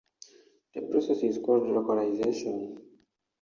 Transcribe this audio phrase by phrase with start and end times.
[0.73, 2.81] This process is called localization.